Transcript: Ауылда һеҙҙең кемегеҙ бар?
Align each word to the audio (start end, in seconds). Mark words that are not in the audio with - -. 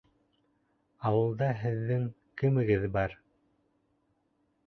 Ауылда 1.09 1.49
һеҙҙең 1.59 2.07
кемегеҙ 2.43 2.87
бар? 2.95 3.15